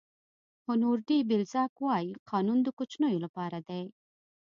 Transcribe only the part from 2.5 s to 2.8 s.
د